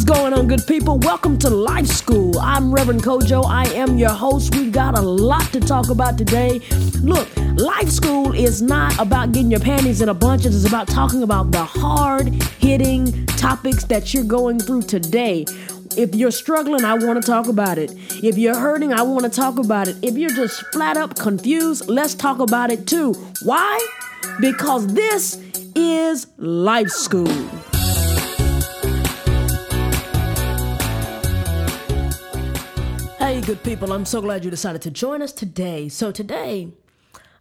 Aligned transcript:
What's 0.00 0.18
going 0.18 0.32
on, 0.32 0.48
good 0.48 0.66
people? 0.66 0.96
Welcome 0.96 1.36
to 1.40 1.50
Life 1.50 1.86
School. 1.86 2.38
I'm 2.38 2.72
Reverend 2.72 3.02
Kojo. 3.02 3.44
I 3.44 3.64
am 3.74 3.98
your 3.98 4.08
host. 4.08 4.56
We 4.56 4.70
got 4.70 4.96
a 4.96 5.00
lot 5.02 5.52
to 5.52 5.60
talk 5.60 5.90
about 5.90 6.16
today. 6.16 6.60
Look, 7.02 7.28
Life 7.56 7.90
School 7.90 8.32
is 8.32 8.62
not 8.62 8.98
about 8.98 9.32
getting 9.32 9.50
your 9.50 9.60
panties 9.60 10.00
in 10.00 10.08
a 10.08 10.14
bunch, 10.14 10.46
it's 10.46 10.64
about 10.64 10.88
talking 10.88 11.22
about 11.22 11.50
the 11.50 11.62
hard 11.62 12.28
hitting 12.60 13.26
topics 13.26 13.84
that 13.84 14.14
you're 14.14 14.24
going 14.24 14.58
through 14.58 14.82
today. 14.82 15.44
If 15.98 16.14
you're 16.14 16.30
struggling, 16.30 16.82
I 16.82 16.94
want 16.94 17.22
to 17.22 17.30
talk 17.30 17.46
about 17.46 17.76
it. 17.76 17.92
If 18.24 18.38
you're 18.38 18.58
hurting, 18.58 18.94
I 18.94 19.02
want 19.02 19.24
to 19.24 19.30
talk 19.30 19.58
about 19.58 19.86
it. 19.86 19.96
If 20.00 20.16
you're 20.16 20.30
just 20.30 20.64
flat 20.72 20.96
up 20.96 21.18
confused, 21.18 21.90
let's 21.90 22.14
talk 22.14 22.38
about 22.38 22.70
it 22.70 22.86
too. 22.86 23.12
Why? 23.42 23.86
Because 24.40 24.86
this 24.94 25.36
is 25.74 26.26
Life 26.38 26.88
School. 26.88 27.59
Hey, 33.40 33.46
good 33.46 33.62
people, 33.62 33.94
I'm 33.94 34.04
so 34.04 34.20
glad 34.20 34.44
you 34.44 34.50
decided 34.50 34.82
to 34.82 34.90
join 34.90 35.22
us 35.22 35.32
today. 35.32 35.88
So, 35.88 36.12
today, 36.12 36.74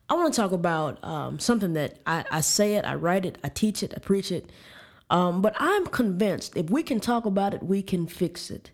I 0.10 0.14
want 0.14 0.34
to 0.34 0.42
talk 0.42 0.54
about 0.54 1.04
um, 1.04 1.40
something 1.40 1.74
that 1.74 2.00
I, 2.08 2.24
I, 2.32 2.40
say 2.40 2.76
it, 2.76 2.86
I 2.86 2.96
write 2.96 3.26
it, 3.26 3.38
I 3.44 3.50
teach 3.50 3.84
it, 3.84 3.94
I 3.94 4.00
preach 4.00 4.32
it. 4.32 4.50
Um, 5.10 5.42
but 5.42 5.56
I'm 5.60 5.86
convinced 5.88 6.56
if 6.56 6.70
we 6.70 6.84
can 6.84 7.02
talk 7.02 7.26
about 7.26 7.54
it, 7.54 7.64
we 7.64 7.82
can 7.82 8.08
fix 8.08 8.50
it. 8.50 8.72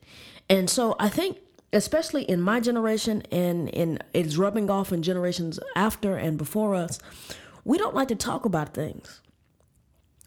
And 0.52 0.70
so, 0.70 0.96
I 1.00 1.10
think, 1.10 1.40
especially 1.74 2.22
in 2.26 2.42
my 2.42 2.60
generation 2.60 3.24
and 3.32 3.70
in 3.70 3.98
it's 4.14 4.38
rubbing 4.38 4.70
off 4.70 4.94
in 4.94 5.02
generations 5.02 5.60
after 5.76 6.16
and 6.16 6.38
before 6.38 6.76
us, 6.76 7.00
we 7.64 7.80
don't 7.80 7.96
like 7.96 8.10
to 8.10 8.16
talk 8.16 8.46
about 8.46 8.76
things. 8.76 9.22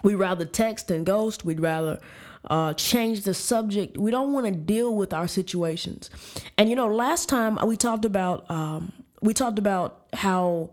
We 0.03 0.17
rather 0.17 0.45
text 0.45 0.91
and 0.91 1.07
ghost. 1.07 1.45
We'd 1.45 1.61
rather 1.61 2.01
uh, 2.45 2.75
change 2.75 3.23
the 3.23 3.35
subject. 3.35 3.97
We 3.97 4.11
don't 4.11 4.33
want 4.33 4.47
to 4.47 4.53
deal 4.53 4.95
with 4.95 5.13
our 5.13 5.29
situations. 5.29 6.11
And 6.57 6.69
you 6.71 6.77
know, 6.77 6.87
last 6.87 7.29
time 7.29 7.59
we 7.67 7.77
talked 7.77 8.05
about 8.05 8.51
um, 8.51 8.93
we 9.21 9.35
talked 9.35 9.59
about 9.59 10.07
how 10.13 10.71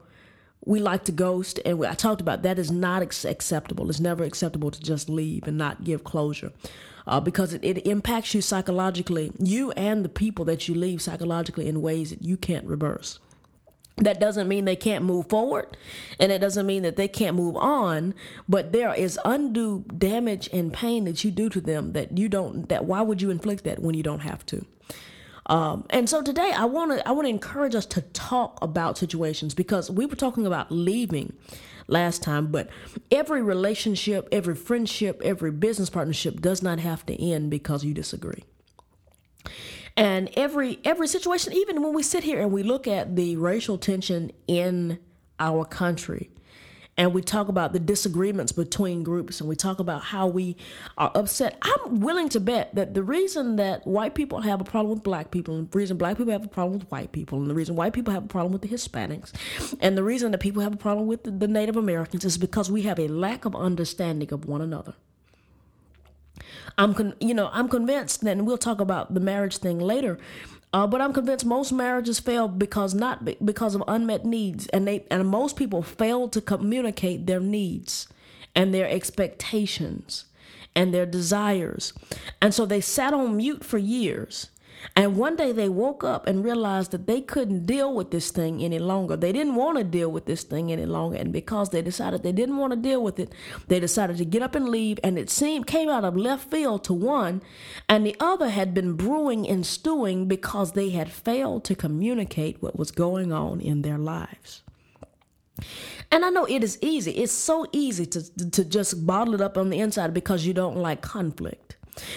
we 0.66 0.80
like 0.80 1.04
to 1.06 1.12
ghost, 1.12 1.60
and 1.66 1.86
I 1.86 1.94
talked 1.94 2.22
about 2.22 2.44
that 2.44 2.58
is 2.58 2.72
not 2.72 3.02
acceptable. 3.02 3.90
It's 3.90 4.00
never 4.00 4.24
acceptable 4.24 4.72
to 4.72 4.80
just 4.80 5.10
leave 5.10 5.48
and 5.48 5.58
not 5.58 5.84
give 5.84 6.04
closure. 6.04 6.52
Uh, 7.08 7.20
because 7.20 7.54
it, 7.54 7.64
it 7.64 7.86
impacts 7.86 8.34
you 8.34 8.42
psychologically, 8.42 9.32
you 9.38 9.72
and 9.74 10.04
the 10.04 10.10
people 10.10 10.44
that 10.46 10.68
you 10.68 10.74
leave 10.74 11.04
psychologically 11.04 11.68
in 11.68 11.80
ways 11.84 12.10
that 12.10 12.24
you 12.24 12.36
can't 12.36 12.66
reverse. 12.66 13.20
That 13.98 14.20
doesn't 14.20 14.50
mean 14.50 14.66
they 14.66 14.76
can't 14.76 15.06
move 15.06 15.30
forward, 15.30 15.78
and 16.20 16.30
it 16.30 16.40
doesn't 16.40 16.66
mean 16.66 16.84
that 16.84 16.98
they 16.98 17.08
can't 17.08 17.36
move 17.36 17.56
on. 17.56 18.14
But 18.48 18.74
there 18.74 18.94
is 18.94 19.18
undue 19.24 19.86
damage 19.98 20.50
and 20.52 20.74
pain 20.74 21.06
that 21.06 21.24
you 21.24 21.32
do 21.32 21.48
to 21.50 21.62
them 21.62 21.94
that 21.94 22.18
you 22.18 22.28
don't. 22.28 22.68
That 22.68 22.84
why 22.86 23.02
would 23.02 23.22
you 23.22 23.30
inflict 23.30 23.64
that 23.64 23.80
when 23.80 23.96
you 23.96 24.04
don't 24.04 24.20
have 24.20 24.46
to? 24.48 24.66
Um, 25.46 25.86
and 25.92 26.10
so 26.10 26.22
today, 26.22 26.52
I 26.54 26.66
want 26.66 26.92
to 26.92 27.08
I 27.08 27.12
want 27.12 27.26
to 27.26 27.30
encourage 27.30 27.76
us 27.76 27.86
to 27.88 28.02
talk 28.02 28.60
about 28.62 28.98
situations 28.98 29.54
because 29.54 29.90
we 29.90 30.06
were 30.06 30.16
talking 30.16 30.46
about 30.46 30.72
leaving 30.72 31.34
last 31.88 32.24
time, 32.24 32.48
but 32.48 32.70
every 33.12 33.42
relationship, 33.42 34.28
every 34.32 34.56
friendship, 34.56 35.22
every 35.24 35.52
business 35.52 35.90
partnership 35.90 36.42
does 36.42 36.62
not 36.64 36.80
have 36.80 37.06
to 37.06 37.22
end 37.22 37.50
because 37.50 37.86
you 37.86 37.94
disagree. 37.94 38.44
And 39.98 40.30
every 40.36 40.80
every 40.84 41.08
situation, 41.08 41.54
even 41.54 41.82
when 41.82 41.94
we 41.94 42.04
sit 42.04 42.24
here 42.24 42.42
and 42.42 42.52
we 42.52 42.64
look 42.64 42.88
at 42.88 43.16
the 43.16 43.38
racial 43.38 43.78
tension 43.78 44.32
in 44.48 45.00
our 45.40 45.64
country, 45.64 46.30
and 46.98 47.14
we 47.14 47.22
talk 47.22 47.48
about 47.48 47.74
the 47.74 47.80
disagreements 47.80 48.52
between 48.52 49.04
groups 49.04 49.40
and 49.40 49.50
we 49.50 49.56
talk 49.56 49.80
about 49.80 50.02
how 50.04 50.28
we 50.28 50.56
are 50.98 51.12
upset. 51.16 51.58
I'm 51.62 52.00
willing 52.00 52.30
to 52.30 52.40
bet 52.40 52.74
that 52.76 52.94
the 52.94 53.04
reason 53.04 53.58
that 53.58 53.86
white 53.86 54.16
people 54.16 54.42
have 54.42 54.62
a 54.62 54.64
problem 54.64 54.94
with 54.96 55.04
black 55.04 55.32
people, 55.32 55.56
and 55.56 55.70
the 55.70 55.78
reason 55.78 55.98
black 55.98 56.18
people 56.18 56.32
have 56.32 56.46
a 56.46 56.50
problem 56.50 56.80
with 56.80 56.90
white 56.90 57.12
people, 57.12 57.40
and 57.40 57.50
the 57.50 57.56
reason 57.56 57.76
white 57.76 57.94
people 57.94 58.14
have 58.14 58.26
a 58.26 58.28
problem 58.28 58.54
with 58.54 58.62
the 58.62 58.68
Hispanics, 58.70 59.34
and 59.82 59.98
the 59.98 60.04
reason 60.04 60.32
that 60.32 60.40
people 60.40 60.62
have 60.62 60.74
a 60.74 60.78
problem 60.78 61.08
with 61.08 61.24
the, 61.24 61.32
the 61.32 61.48
Native 61.48 61.76
Americans 61.76 62.26
is 62.26 62.38
because 62.38 62.72
we 62.72 62.84
have 62.84 63.00
a 63.00 63.08
lack 63.08 63.46
of 63.46 63.56
understanding 63.56 64.32
of 64.34 64.46
one 64.46 64.62
another. 64.62 64.94
I'm, 66.78 66.94
con- 66.94 67.16
you 67.20 67.34
know, 67.34 67.50
I'm 67.52 67.68
convinced, 67.68 68.24
and 68.24 68.46
we'll 68.46 68.58
talk 68.58 68.80
about 68.80 69.14
the 69.14 69.20
marriage 69.20 69.58
thing 69.58 69.80
later. 69.80 70.18
Uh, 70.74 70.86
but 70.86 71.00
I'm 71.00 71.14
convinced 71.14 71.46
most 71.46 71.72
marriages 71.72 72.20
fail 72.20 72.50
because 72.50 72.94
not 72.94 73.24
because 73.46 73.76
of 73.76 73.84
unmet 73.88 74.26
needs, 74.26 74.68
and 74.68 74.86
they 74.86 75.06
and 75.10 75.26
most 75.28 75.56
people 75.56 75.82
fail 75.82 76.28
to 76.28 76.42
communicate 76.42 77.28
their 77.28 77.40
needs 77.40 78.10
and 78.54 78.74
their 78.74 78.90
expectations 78.90 80.26
and 80.76 80.94
their 80.94 81.06
desires, 81.06 81.94
and 82.42 82.54
so 82.54 82.66
they 82.66 82.82
sat 82.82 83.14
on 83.14 83.38
mute 83.38 83.64
for 83.64 83.78
years 83.78 84.50
and 84.96 85.18
one 85.18 85.36
day 85.36 85.52
they 85.52 85.70
woke 85.70 86.04
up 86.04 86.28
and 86.28 86.44
realized 86.44 86.92
that 86.92 87.08
they 87.08 87.22
couldn't 87.22 87.66
deal 87.66 87.94
with 87.94 88.12
this 88.12 88.32
thing 88.32 88.64
any 88.64 88.80
longer. 88.80 89.18
They 89.18 89.32
didn't 89.32 89.56
want 89.56 89.78
to 89.78 89.84
deal 89.84 90.12
with 90.12 90.26
this 90.26 90.44
thing 90.44 90.72
any 90.72 90.86
longer. 90.86 91.18
And 91.18 91.34
because 91.34 91.70
they 91.70 91.82
decided 91.82 92.24
they 92.24 92.32
didn't 92.32 92.58
want 92.58 92.72
to 92.72 92.78
deal 92.78 93.04
with 93.04 93.20
it, 93.20 93.32
they 93.68 93.80
decided 93.80 94.18
to 94.18 94.26
get 94.26 94.42
up 94.42 94.56
and 94.56 94.70
leave. 94.70 95.00
And 95.04 95.18
it 95.18 95.30
seemed 95.30 95.68
came 95.68 95.90
out 95.90 96.06
of 96.06 96.16
left 96.16 96.50
field 96.50 96.84
to 96.86 96.94
one, 96.94 97.42
and 97.90 98.06
the 98.06 98.16
other 98.20 98.50
had 98.50 98.74
been 98.74 98.94
brewing 98.94 99.48
and 99.48 99.66
stewing 99.66 100.28
because 100.28 100.74
they 100.74 100.92
had 100.92 101.12
failed 101.12 101.64
to 101.66 101.76
communicate 101.76 102.62
what 102.62 102.78
was 102.78 102.92
going 102.92 103.32
on 103.32 103.60
in 103.62 103.82
their 103.82 103.98
lives. 103.98 104.62
And 106.12 106.24
I 106.24 106.30
know 106.30 106.46
it 106.46 106.64
is 106.64 106.78
easy. 106.82 107.12
It's 107.12 107.32
so 107.32 107.66
easy 107.72 108.06
to, 108.06 108.50
to 108.52 108.66
just 108.66 109.06
bottle 109.06 109.34
it 109.34 109.42
up 109.42 109.58
on 109.58 109.70
the 109.70 109.80
inside 109.80 110.14
because 110.14 110.46
you 110.46 110.54
don't 110.54 110.78
like 110.78 111.02
conflict. 111.02 111.65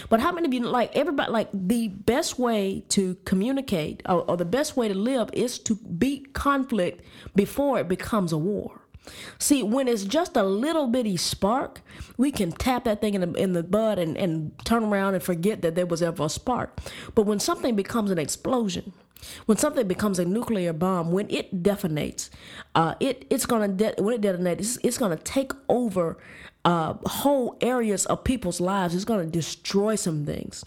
But 0.09 0.21
how 0.21 0.33
many 0.33 0.47
of 0.47 0.55
you 0.55 0.61
like 0.61 0.95
everybody 0.97 1.31
like 1.31 1.49
the 1.53 1.89
best 1.89 2.39
way 2.39 2.85
to 2.91 3.17
communicate 3.25 4.03
or, 4.09 4.23
or, 4.29 4.37
the 4.37 4.45
best 4.45 4.77
way 4.77 4.89
to 4.89 4.95
live 4.95 5.31
is 5.33 5.59
to 5.61 5.77
beat 5.77 6.35
conflict 6.35 7.05
before 7.35 7.79
it 7.79 7.89
becomes 7.89 8.33
a 8.33 8.39
war. 8.39 8.81
See, 9.39 9.63
when 9.63 9.89
it's 9.89 10.05
just 10.05 10.37
a 10.37 10.43
little 10.43 10.87
bitty 10.87 11.17
spark, 11.17 11.81
we 12.17 12.31
can 12.31 12.53
tap 12.53 12.85
that 12.85 13.01
thing 13.01 13.15
in 13.15 13.21
the 13.21 13.33
in 13.41 13.53
the 13.53 13.63
bud 13.63 13.99
and, 13.99 14.17
and 14.17 14.53
turn 14.65 14.85
around 14.85 15.15
and 15.15 15.23
forget 15.23 15.63
that 15.63 15.75
there 15.75 15.87
was 15.87 16.03
ever 16.03 16.25
a 16.25 16.29
spark. 16.29 16.79
But 17.15 17.23
when 17.23 17.41
something 17.41 17.75
becomes 17.75 18.11
an 18.11 18.19
explosion, 18.19 18.93
when 19.47 19.59
something 19.59 19.87
becomes 19.87 20.19
a 20.19 20.25
nuclear 20.25 20.73
bomb, 20.73 21.11
when 21.11 21.31
it 21.31 21.63
detonates, 21.63 22.31
uh, 22.75 22.95
it 23.01 23.27
it's 23.31 23.47
gonna 23.47 23.69
de- 23.69 23.95
when 23.99 24.15
it 24.15 24.21
detonates, 24.21 24.61
it's, 24.61 24.79
it's 24.83 24.99
gonna 24.99 25.17
take 25.17 25.53
over 25.69 26.19
uh, 26.65 26.95
whole 27.07 27.57
areas 27.61 28.07
of 28.07 28.25
people's 28.25 28.61
lives. 28.61 28.95
It's 28.95 29.05
going 29.05 29.25
to 29.25 29.31
destroy 29.31 29.95
some 29.97 30.25
things. 30.25 30.65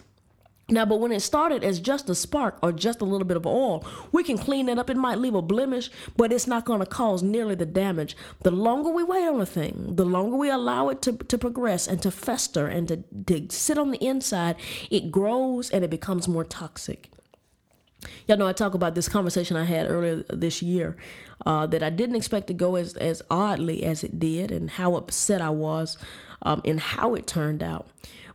Now, 0.71 0.85
but 0.85 1.01
when 1.01 1.11
it 1.11 1.19
started 1.19 1.65
as 1.65 1.81
just 1.81 2.09
a 2.09 2.15
spark 2.15 2.57
or 2.63 2.71
just 2.71 3.01
a 3.01 3.05
little 3.05 3.27
bit 3.27 3.35
of 3.35 3.45
oil, 3.45 3.85
we 4.13 4.23
can 4.23 4.37
clean 4.37 4.69
it 4.69 4.79
up. 4.79 4.89
It 4.89 4.95
might 4.95 5.17
leave 5.17 5.35
a 5.35 5.41
blemish, 5.41 5.91
but 6.15 6.31
it's 6.31 6.47
not 6.47 6.63
going 6.63 6.79
to 6.79 6.85
cause 6.85 7.21
nearly 7.21 7.55
the 7.55 7.65
damage. 7.65 8.15
The 8.43 8.51
longer 8.51 8.89
we 8.89 9.03
wait 9.03 9.27
on 9.27 9.41
a 9.41 9.45
thing, 9.45 9.95
the 9.95 10.05
longer 10.05 10.37
we 10.37 10.49
allow 10.49 10.87
it 10.87 11.01
to, 11.01 11.13
to 11.13 11.37
progress 11.37 11.87
and 11.87 12.01
to 12.03 12.09
fester 12.09 12.67
and 12.67 12.87
to, 12.87 13.03
to 13.25 13.53
sit 13.53 13.77
on 13.77 13.91
the 13.91 13.97
inside, 13.97 14.55
it 14.89 15.11
grows 15.11 15.69
and 15.69 15.83
it 15.83 15.89
becomes 15.89 16.29
more 16.29 16.45
toxic. 16.45 17.09
Y'all 18.27 18.37
know 18.37 18.47
I 18.47 18.53
talk 18.53 18.73
about 18.73 18.95
this 18.95 19.09
conversation 19.09 19.57
I 19.57 19.65
had 19.65 19.89
earlier 19.89 20.23
this 20.29 20.61
year 20.61 20.97
uh, 21.45 21.67
that 21.67 21.83
I 21.83 21.89
didn't 21.89 22.15
expect 22.15 22.47
to 22.47 22.53
go 22.53 22.75
as, 22.75 22.95
as 22.95 23.21
oddly 23.29 23.83
as 23.83 24.03
it 24.03 24.19
did 24.19 24.51
and 24.51 24.69
how 24.71 24.95
upset 24.95 25.41
I 25.41 25.49
was 25.49 25.97
um, 26.41 26.61
and 26.65 26.79
how 26.79 27.15
it 27.15 27.27
turned 27.27 27.61
out. 27.61 27.87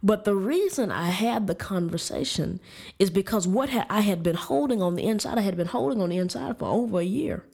But 0.02 0.24
the 0.24 0.36
reason 0.36 0.92
I 0.92 1.08
had 1.08 1.46
the 1.46 1.54
conversation 1.54 2.60
is 2.98 3.10
because 3.10 3.48
what 3.48 3.70
ha- 3.70 3.86
I 3.90 4.00
had 4.00 4.22
been 4.22 4.36
holding 4.36 4.82
on 4.82 4.94
the 4.94 5.04
inside, 5.04 5.38
I 5.38 5.42
had 5.42 5.56
been 5.56 5.66
holding 5.68 6.00
on 6.00 6.10
the 6.10 6.18
inside 6.18 6.58
for 6.58 6.68
over 6.68 7.00
a 7.00 7.04
year. 7.04 7.44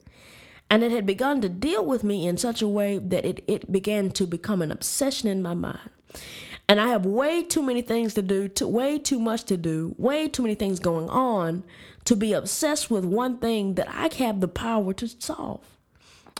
And 0.69 0.83
it 0.83 0.91
had 0.91 1.05
begun 1.05 1.41
to 1.41 1.49
deal 1.49 1.85
with 1.85 2.03
me 2.03 2.27
in 2.27 2.37
such 2.37 2.61
a 2.61 2.67
way 2.67 2.97
that 2.97 3.25
it, 3.25 3.43
it 3.47 3.71
began 3.71 4.11
to 4.11 4.25
become 4.25 4.61
an 4.61 4.71
obsession 4.71 5.29
in 5.29 5.41
my 5.41 5.53
mind. 5.53 5.89
And 6.69 6.79
I 6.79 6.87
have 6.87 7.05
way 7.05 7.43
too 7.43 7.61
many 7.61 7.81
things 7.81 8.13
to 8.13 8.21
do, 8.21 8.47
to, 8.49 8.67
way 8.67 8.97
too 8.97 9.19
much 9.19 9.43
to 9.45 9.57
do, 9.57 9.95
way 9.97 10.27
too 10.27 10.43
many 10.43 10.55
things 10.55 10.79
going 10.79 11.09
on 11.09 11.63
to 12.05 12.15
be 12.15 12.33
obsessed 12.33 12.89
with 12.89 13.05
one 13.05 13.37
thing 13.37 13.75
that 13.75 13.87
I 13.89 14.09
have 14.23 14.39
the 14.39 14.47
power 14.47 14.93
to 14.93 15.07
solve 15.07 15.65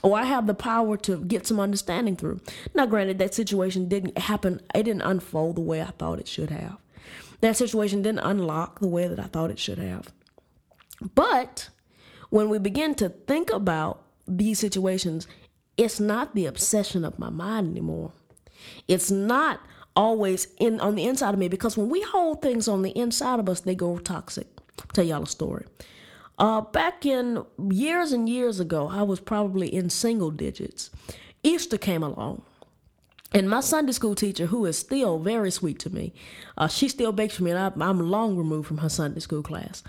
or 0.04 0.18
I 0.18 0.26
have 0.26 0.48
the 0.48 0.54
power 0.54 0.98
to 0.98 1.24
get 1.24 1.48
some 1.48 1.60
understanding 1.60 2.16
through. 2.16 2.42
Now, 2.76 2.86
granted, 2.86 3.18
that 3.20 3.34
situation 3.34 3.88
didn't 3.88 4.18
happen, 4.18 4.62
it 4.76 4.84
didn't 4.84 5.02
unfold 5.02 5.56
the 5.56 5.62
way 5.62 5.82
I 5.82 5.92
thought 5.98 6.20
it 6.20 6.28
should 6.28 6.50
have. 6.50 6.78
That 7.40 7.58
situation 7.58 8.02
didn't 8.02 8.20
unlock 8.20 8.80
the 8.80 8.88
way 8.88 9.08
that 9.08 9.20
I 9.20 9.24
thought 9.24 9.52
it 9.52 9.60
should 9.60 9.78
have. 9.78 10.14
But 11.16 11.70
when 12.30 12.50
we 12.50 12.60
begin 12.60 12.96
to 12.96 13.10
think 13.10 13.50
about 13.52 14.04
these 14.28 14.60
situations, 14.60 15.28
it's 15.78 16.00
not 16.00 16.36
the 16.36 16.46
obsession 16.46 17.06
of 17.06 17.18
my 17.18 17.30
mind 17.30 17.72
anymore. 17.72 18.12
It's 18.88 19.10
not 19.10 19.60
always 19.96 20.48
in 20.58 20.80
on 20.80 20.96
the 20.96 21.06
inside 21.06 21.34
of 21.34 21.40
me 21.40 21.48
because 21.48 21.78
when 21.78 21.90
we 21.90 22.02
hold 22.02 22.42
things 22.42 22.68
on 22.68 22.82
the 22.82 22.92
inside 22.92 23.40
of 23.40 23.50
us, 23.50 23.62
they 23.62 23.76
go 23.76 23.98
toxic. 23.98 24.48
I'll 24.80 24.88
tell 24.94 25.06
y'all 25.06 25.24
a 25.24 25.28
story. 25.28 25.66
Uh, 26.40 26.62
back 26.62 27.06
in 27.06 27.46
years 27.70 28.12
and 28.12 28.28
years 28.28 28.60
ago, 28.60 28.90
I 28.90 29.04
was 29.04 29.20
probably 29.20 29.74
in 29.74 29.90
single 29.90 30.32
digits. 30.32 30.90
Easter 31.44 31.78
came 31.78 32.02
along. 32.02 32.44
And 33.34 33.50
my 33.50 33.62
Sunday 33.62 33.94
school 33.94 34.14
teacher, 34.14 34.46
who 34.46 34.66
is 34.66 34.78
still 34.78 35.18
very 35.18 35.50
sweet 35.50 35.80
to 35.80 35.90
me, 35.90 36.14
uh, 36.58 36.68
she 36.68 36.88
still 36.88 37.12
bakes 37.12 37.36
for 37.36 37.44
me, 37.44 37.52
and 37.52 37.60
I, 37.60 37.90
am 37.90 38.00
long 38.00 38.38
removed 38.38 38.68
from 38.68 38.78
her 38.78 38.90
Sunday 38.90 39.20
school 39.22 39.42
class. 39.42 39.84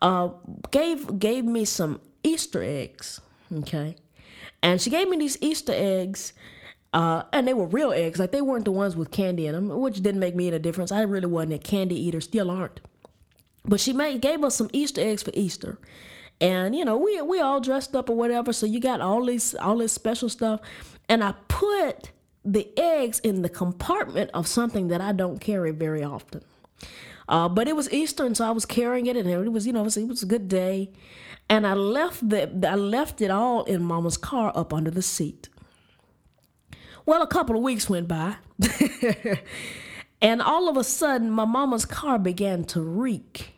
Uh, 0.00 0.28
gave 0.70 1.18
gave 1.18 1.44
me 1.44 1.64
some 1.64 2.00
Easter 2.22 2.62
eggs, 2.62 3.20
okay, 3.52 3.96
and 4.62 4.80
she 4.80 4.90
gave 4.90 5.08
me 5.08 5.16
these 5.16 5.36
Easter 5.40 5.72
eggs, 5.74 6.34
uh, 6.94 7.24
and 7.32 7.46
they 7.46 7.54
were 7.54 7.66
real 7.66 7.92
eggs, 7.92 8.20
like 8.20 8.30
they 8.30 8.40
weren't 8.40 8.64
the 8.64 8.70
ones 8.72 8.94
with 8.94 9.10
candy 9.10 9.48
in 9.48 9.54
them, 9.54 9.80
which 9.80 10.00
didn't 10.00 10.20
make 10.20 10.36
me 10.36 10.46
any 10.46 10.60
difference. 10.60 10.92
I 10.92 11.02
really 11.02 11.26
wasn't 11.26 11.54
a 11.54 11.58
candy 11.58 11.96
eater, 12.00 12.20
still 12.20 12.52
aren't. 12.52 12.80
But 13.64 13.80
she 13.80 13.92
made 13.92 14.20
gave 14.20 14.44
us 14.44 14.54
some 14.54 14.70
Easter 14.72 15.00
eggs 15.00 15.24
for 15.24 15.32
Easter, 15.34 15.78
and 16.40 16.76
you 16.76 16.84
know 16.84 16.96
we 16.96 17.20
we 17.20 17.40
all 17.40 17.60
dressed 17.60 17.96
up 17.96 18.08
or 18.08 18.16
whatever. 18.16 18.52
So 18.52 18.64
you 18.64 18.78
got 18.78 19.00
all 19.00 19.24
these 19.24 19.56
all 19.56 19.78
this 19.78 19.92
special 19.92 20.28
stuff, 20.28 20.60
and 21.08 21.24
I 21.24 21.34
put 21.48 22.12
the 22.44 22.68
eggs 22.78 23.18
in 23.20 23.42
the 23.42 23.48
compartment 23.48 24.30
of 24.32 24.46
something 24.46 24.88
that 24.88 25.00
I 25.00 25.12
don't 25.12 25.40
carry 25.40 25.72
very 25.72 26.04
often. 26.04 26.42
Uh, 27.28 27.48
but 27.48 27.66
it 27.66 27.74
was 27.74 27.90
Easter, 27.92 28.24
and 28.24 28.36
so 28.36 28.46
I 28.46 28.50
was 28.50 28.66
carrying 28.66 29.06
it, 29.06 29.16
and 29.16 29.28
it 29.28 29.50
was, 29.50 29.66
you 29.66 29.72
know, 29.72 29.80
it 29.80 29.84
was, 29.84 29.96
it 29.96 30.06
was 30.06 30.22
a 30.22 30.26
good 30.26 30.46
day. 30.46 30.90
And 31.48 31.66
I 31.66 31.72
left 31.72 32.28
the, 32.28 32.42
I 32.68 32.74
left 32.74 33.20
it 33.22 33.30
all 33.30 33.64
in 33.64 33.82
Mama's 33.82 34.18
car 34.18 34.52
up 34.54 34.72
under 34.74 34.90
the 34.90 35.02
seat. 35.02 35.48
Well, 37.06 37.22
a 37.22 37.26
couple 37.26 37.56
of 37.56 37.62
weeks 37.62 37.90
went 37.90 38.08
by, 38.08 38.36
and 40.22 40.40
all 40.40 40.68
of 40.68 40.76
a 40.76 40.84
sudden, 40.84 41.30
my 41.30 41.44
mama's 41.44 41.84
car 41.84 42.18
began 42.18 42.64
to 42.64 42.80
reek. 42.80 43.50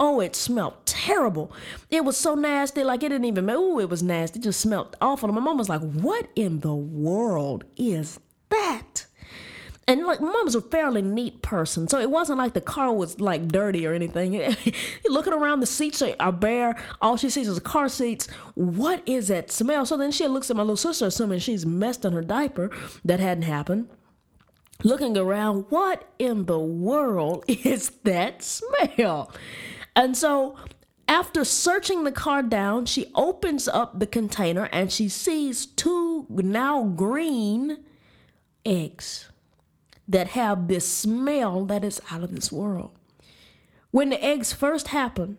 Oh, 0.00 0.20
it 0.20 0.36
smelled 0.36 0.84
terrible. 0.86 1.52
It 1.90 2.04
was 2.04 2.16
so 2.16 2.34
nasty, 2.34 2.84
like 2.84 3.02
it 3.02 3.08
didn't 3.10 3.24
even. 3.24 3.48
Oh, 3.50 3.78
it 3.80 3.88
was 3.88 4.02
nasty. 4.02 4.38
It 4.38 4.42
just 4.42 4.60
smelled 4.60 4.96
awful. 5.00 5.28
And 5.28 5.34
my 5.36 5.42
mom 5.42 5.58
was 5.58 5.68
like, 5.68 5.80
"What 5.80 6.28
in 6.36 6.60
the 6.60 6.74
world 6.74 7.64
is 7.76 8.20
that? 8.50 9.06
And 9.88 10.04
like 10.04 10.20
mom 10.20 10.44
was 10.44 10.54
a 10.54 10.60
fairly 10.60 11.00
neat 11.00 11.40
person, 11.40 11.88
so 11.88 11.98
it 11.98 12.10
wasn't 12.10 12.38
like 12.38 12.52
the 12.52 12.60
car 12.60 12.92
was 12.92 13.20
like 13.20 13.48
dirty 13.48 13.86
or 13.86 13.94
anything. 13.94 14.54
Looking 15.08 15.32
around, 15.32 15.60
the 15.60 15.66
seats 15.66 16.02
are 16.02 16.30
bare. 16.30 16.76
All 17.00 17.16
she 17.16 17.30
sees 17.30 17.48
is 17.48 17.58
car 17.60 17.88
seats. 17.88 18.28
What 18.54 19.02
is 19.06 19.28
that 19.28 19.50
smell? 19.50 19.86
So 19.86 19.96
then 19.96 20.12
she 20.12 20.28
looks 20.28 20.50
at 20.50 20.56
my 20.56 20.62
little 20.62 20.76
sister, 20.76 21.06
assuming 21.06 21.38
she's 21.38 21.64
messed 21.64 22.04
in 22.04 22.12
her 22.12 22.20
diaper. 22.20 22.70
That 23.02 23.18
hadn't 23.18 23.44
happened. 23.44 23.88
Looking 24.84 25.16
around, 25.16 25.64
what 25.70 26.06
in 26.18 26.44
the 26.44 26.58
world 26.58 27.44
is 27.48 27.88
that 28.04 28.42
smell? 28.42 29.32
And 29.96 30.14
so 30.14 30.54
after 31.08 31.46
searching 31.46 32.04
the 32.04 32.12
car 32.12 32.42
down, 32.42 32.84
she 32.84 33.10
opens 33.14 33.66
up 33.66 33.98
the 33.98 34.06
container 34.06 34.68
and 34.70 34.92
she 34.92 35.08
sees 35.08 35.64
two 35.64 36.26
now 36.28 36.84
green 36.84 37.84
eggs 38.66 39.30
that 40.08 40.28
have 40.28 40.68
this 40.68 40.88
smell 40.88 41.64
that 41.66 41.84
is 41.84 42.00
out 42.10 42.22
of 42.22 42.34
this 42.34 42.50
world. 42.50 42.90
When 43.90 44.10
the 44.10 44.22
eggs 44.24 44.52
first 44.52 44.88
happened, 44.88 45.36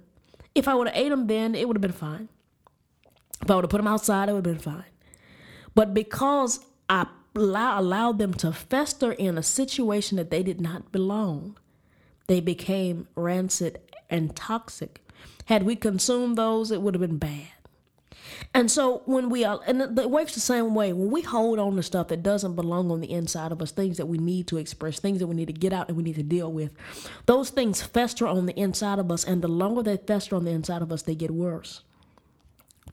if 0.53 0.67
I 0.67 0.75
would 0.75 0.87
have 0.87 0.95
ate 0.95 1.09
them 1.09 1.27
then, 1.27 1.55
it 1.55 1.67
would 1.67 1.75
have 1.75 1.81
been 1.81 1.91
fine. 1.91 2.29
If 3.41 3.49
I 3.49 3.55
would 3.55 3.65
have 3.65 3.71
put 3.71 3.77
them 3.77 3.87
outside, 3.87 4.29
it 4.29 4.33
would 4.33 4.45
have 4.45 4.55
been 4.55 4.73
fine. 4.73 4.85
But 5.75 5.93
because 5.93 6.59
I 6.89 7.07
allow, 7.35 7.79
allowed 7.79 8.19
them 8.19 8.33
to 8.35 8.51
fester 8.51 9.11
in 9.11 9.37
a 9.37 9.43
situation 9.43 10.17
that 10.17 10.29
they 10.29 10.43
did 10.43 10.59
not 10.59 10.91
belong, 10.91 11.57
they 12.27 12.39
became 12.39 13.07
rancid 13.15 13.79
and 14.09 14.35
toxic. 14.35 15.01
Had 15.45 15.63
we 15.63 15.75
consumed 15.75 16.37
those, 16.37 16.71
it 16.71 16.81
would 16.81 16.93
have 16.95 17.01
been 17.01 17.17
bad. 17.17 17.47
And 18.53 18.69
so 18.69 19.01
when 19.05 19.29
we 19.29 19.43
are, 19.45 19.59
and 19.67 19.81
it 19.81 20.09
works 20.09 20.33
the 20.33 20.39
same 20.39 20.75
way, 20.75 20.93
when 20.93 21.11
we 21.11 21.21
hold 21.21 21.59
on 21.59 21.75
to 21.75 21.83
stuff 21.83 22.07
that 22.09 22.23
doesn't 22.23 22.55
belong 22.55 22.91
on 22.91 23.01
the 23.01 23.11
inside 23.11 23.51
of 23.51 23.61
us, 23.61 23.71
things 23.71 23.97
that 23.97 24.07
we 24.07 24.17
need 24.17 24.47
to 24.47 24.57
express, 24.57 24.99
things 24.99 25.19
that 25.19 25.27
we 25.27 25.35
need 25.35 25.47
to 25.47 25.53
get 25.53 25.73
out 25.73 25.87
and 25.87 25.97
we 25.97 26.03
need 26.03 26.15
to 26.15 26.23
deal 26.23 26.51
with, 26.51 26.73
those 27.25 27.49
things 27.49 27.81
fester 27.81 28.27
on 28.27 28.45
the 28.45 28.59
inside 28.59 28.99
of 28.99 29.11
us. 29.11 29.23
And 29.23 29.41
the 29.41 29.47
longer 29.47 29.83
they 29.83 29.97
fester 29.97 30.35
on 30.35 30.45
the 30.45 30.51
inside 30.51 30.81
of 30.81 30.91
us, 30.91 31.03
they 31.03 31.15
get 31.15 31.31
worse. 31.31 31.81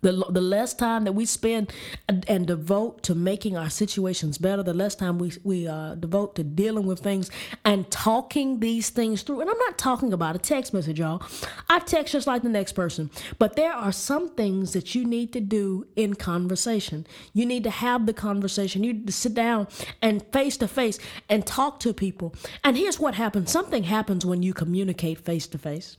The, 0.06 0.24
the 0.30 0.40
less 0.40 0.72
time 0.72 1.02
that 1.02 1.14
we 1.14 1.26
spend 1.26 1.72
and, 2.06 2.46
devote 2.46 3.02
to 3.02 3.14
making 3.16 3.56
our 3.56 3.68
situations 3.68 4.38
better, 4.38 4.62
the 4.62 4.72
less 4.72 4.94
time 4.94 5.18
we, 5.18 5.32
we 5.42 5.66
uh, 5.66 5.96
devote 5.96 6.36
to 6.36 6.44
dealing 6.44 6.86
with 6.86 7.00
things 7.00 7.28
and 7.64 7.90
talking 7.90 8.60
these 8.60 8.88
things 8.90 9.22
through. 9.22 9.40
And 9.40 9.50
I'm 9.50 9.58
not 9.58 9.78
talking 9.78 10.12
about 10.12 10.36
a 10.36 10.38
text 10.38 10.72
message, 10.72 11.00
y'all. 11.00 11.22
I 11.68 11.80
text 11.80 12.12
just 12.12 12.28
like 12.28 12.44
the 12.44 12.48
next 12.48 12.74
person. 12.74 13.10
But 13.40 13.56
there 13.56 13.72
are 13.72 13.90
some 13.90 14.28
things 14.28 14.74
that 14.74 14.94
you 14.94 15.04
need 15.04 15.32
to 15.32 15.40
do 15.40 15.88
in 15.96 16.14
conversation. 16.14 17.04
You 17.32 17.44
need 17.44 17.64
to 17.64 17.70
have 17.70 18.06
the 18.06 18.14
conversation. 18.14 18.84
You 18.84 18.92
need 18.92 19.08
to 19.08 19.12
sit 19.12 19.34
down 19.34 19.66
and 20.00 20.24
face 20.32 20.56
to 20.58 20.68
face 20.68 21.00
and 21.28 21.44
talk 21.44 21.80
to 21.80 21.92
people. 21.92 22.32
And 22.62 22.76
here's 22.76 23.00
what 23.00 23.16
happens 23.16 23.50
something 23.50 23.82
happens 23.82 24.24
when 24.24 24.44
you 24.44 24.54
communicate 24.54 25.18
face 25.18 25.48
to 25.48 25.58
face 25.58 25.96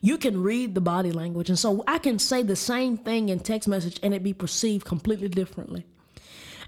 you 0.00 0.18
can 0.18 0.42
read 0.42 0.74
the 0.74 0.80
body 0.80 1.12
language. 1.12 1.48
And 1.48 1.58
so 1.58 1.82
I 1.86 1.98
can 1.98 2.18
say 2.18 2.42
the 2.42 2.56
same 2.56 2.96
thing 2.96 3.28
in 3.28 3.40
text 3.40 3.68
message 3.68 3.98
and 4.02 4.14
it 4.14 4.22
be 4.22 4.32
perceived 4.32 4.86
completely 4.86 5.28
differently. 5.28 5.84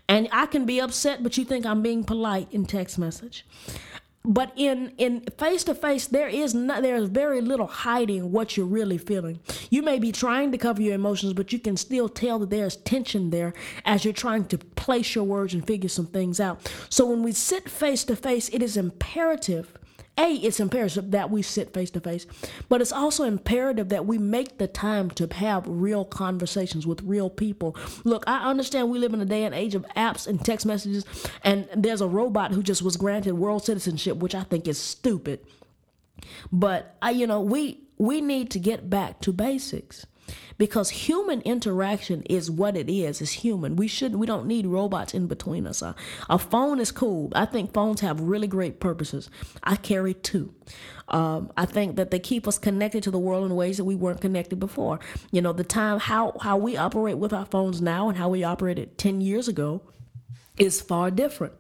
And 0.09 0.29
I 0.33 0.47
can 0.47 0.65
be 0.65 0.81
upset, 0.81 1.23
but 1.23 1.37
you 1.37 1.45
think 1.45 1.67
I'm 1.67 1.83
being 1.83 2.03
polite 2.03 2.49
in 2.51 2.65
text 2.65 2.99
message. 2.99 3.45
But 4.25 4.53
in 4.57 4.93
in 4.99 5.21
face 5.39 5.65
to 5.65 5.75
face, 5.75 6.07
there 6.07 6.29
is 6.29 6.53
not 6.53 6.83
there 6.83 6.97
is 6.97 7.09
very 7.09 7.41
little 7.41 7.67
hiding 7.67 8.33
what 8.33 8.57
you're 8.57 8.67
really 8.67 8.99
feeling. 8.99 9.41
You 9.71 9.83
may 9.83 9.99
be 9.99 10.13
trying 10.13 10.53
to 10.53 10.59
cover 10.59 10.83
your 10.83 10.95
emotions, 10.95 11.33
but 11.33 11.53
you 11.53 11.59
can 11.59 11.77
still 11.77 12.09
tell 12.09 12.39
that 12.41 12.51
there's 12.51 12.77
tension 12.77 13.31
there 13.31 13.55
as 13.85 14.05
you're 14.05 14.13
trying 14.13 14.45
to 14.47 14.59
place 14.59 15.15
your 15.15 15.25
words 15.25 15.55
and 15.55 15.67
figure 15.67 15.89
some 15.89 16.07
things 16.07 16.41
out. 16.41 16.71
So 16.91 17.07
when 17.07 17.23
we 17.23 17.33
sit 17.33 17.71
face 17.71 18.05
to 18.05 18.17
face, 18.17 18.49
it 18.51 18.63
is 18.63 18.77
imperative 18.77 19.78
a, 20.19 20.35
it's 20.35 20.61
imperative 20.61 21.13
that 21.13 21.31
we 21.31 21.43
sit 21.43 21.73
face 21.73 21.91
to 21.93 22.01
face, 22.01 22.27
but 22.69 22.81
it's 22.81 22.93
also 22.93 23.25
imperative 23.25 23.89
that 23.91 24.07
we 24.07 24.19
make 24.19 24.59
the 24.59 24.67
time 24.67 25.11
to 25.13 25.27
have 25.35 25.65
real 25.67 26.05
conversations 26.05 26.87
with 26.87 27.03
real 27.03 27.31
people. 27.31 27.77
Look, 28.05 28.25
I 28.27 28.49
understand 28.49 28.91
we 28.91 28.99
live 28.99 29.15
in 29.15 29.21
a 29.21 29.27
day 29.27 29.45
and 29.45 29.55
age 29.55 29.75
of 29.75 29.87
apps 29.97 30.27
and 30.27 30.45
text 30.45 30.67
messages, 30.67 31.05
and 31.45 31.69
there's 31.75 32.01
a 32.01 32.09
robot 32.09 32.53
who 32.53 32.63
just 32.63 32.83
was 32.83 32.97
granted 32.97 33.35
world 33.35 33.65
citizenship, 33.65 34.17
which 34.19 34.35
I 34.35 34.43
think 34.43 34.67
is 34.67 34.79
stupid. 34.79 35.41
But 36.51 36.97
I, 37.01 37.11
you 37.11 37.27
know, 37.27 37.41
we 37.41 37.81
we 37.97 38.21
need 38.21 38.51
to 38.53 38.59
get 38.59 38.89
back 38.91 39.21
to 39.21 39.33
basics 39.33 40.07
because 40.59 40.91
human 40.91 41.41
interaction 41.43 42.23
is 42.23 42.51
what 42.51 42.77
it 42.77 42.91
is. 42.91 43.21
It's 43.21 43.33
human. 43.33 43.77
We 43.77 43.89
should 43.89 44.17
we 44.17 44.27
don't 44.27 44.47
need 44.47 44.67
robots 44.67 45.15
in 45.15 45.27
between 45.27 45.67
us. 45.67 45.83
A, 45.83 45.95
a 46.29 46.39
phone 46.39 46.81
is 46.81 46.91
cool. 46.91 47.31
I 47.35 47.47
think 47.47 47.73
phones 47.73 48.01
have 48.01 48.21
really 48.21 48.47
great 48.47 48.81
purposes. 48.81 49.31
I 49.63 49.77
carry 49.77 50.15
two. 50.15 50.55
Um, 51.09 51.51
I 51.57 51.65
think 51.65 51.97
that 51.97 52.11
they 52.11 52.19
keep 52.19 52.47
us 52.47 52.59
connected 52.59 53.03
to 53.05 53.11
the 53.11 53.19
world 53.19 53.47
in 53.47 53.57
ways 53.57 53.79
that 53.79 53.85
we 53.85 53.95
weren't 53.95 54.21
connected 54.21 54.59
before. 54.61 55.01
You 55.31 55.41
know, 55.41 55.53
the 55.53 55.65
time 55.65 56.01
how 56.01 56.37
how 56.41 56.57
we 56.57 56.77
operate 56.77 57.19
with 57.19 57.33
our 57.33 57.47
phones 57.47 57.81
now 57.81 58.09
and 58.09 58.19
how 58.19 58.29
we 58.29 58.45
operated 58.45 58.99
ten 58.99 59.21
years 59.21 59.49
ago 59.49 59.83
is 60.59 60.81
far 60.81 61.11
different. 61.11 61.55